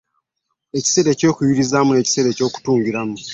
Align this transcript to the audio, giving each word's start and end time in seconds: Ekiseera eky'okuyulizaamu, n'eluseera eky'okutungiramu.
Ekiseera 0.77 1.09
eky'okuyulizaamu, 1.13 1.91
n'eluseera 1.93 2.29
eky'okutungiramu. 2.31 3.15